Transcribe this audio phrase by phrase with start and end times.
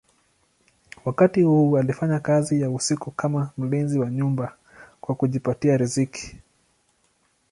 [1.05, 4.57] Wakati huu alifanya kazi ya usiku kama mlinzi wa nyumba
[5.01, 6.37] kwa kujipatia riziki.